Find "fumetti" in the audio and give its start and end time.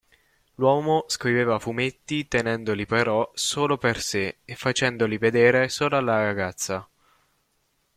1.59-2.27